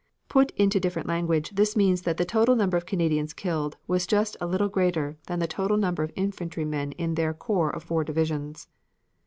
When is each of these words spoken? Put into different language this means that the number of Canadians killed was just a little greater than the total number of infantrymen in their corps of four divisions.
Put 0.29 0.49
into 0.57 0.79
different 0.79 1.07
language 1.07 1.51
this 1.51 1.75
means 1.75 2.01
that 2.01 2.17
the 2.17 2.55
number 2.57 2.75
of 2.75 2.87
Canadians 2.87 3.33
killed 3.33 3.77
was 3.85 4.07
just 4.07 4.35
a 4.41 4.47
little 4.47 4.67
greater 4.67 5.17
than 5.27 5.37
the 5.37 5.45
total 5.45 5.77
number 5.77 6.01
of 6.01 6.11
infantrymen 6.15 6.93
in 6.93 7.13
their 7.13 7.35
corps 7.35 7.69
of 7.69 7.83
four 7.83 8.03
divisions. 8.03 8.67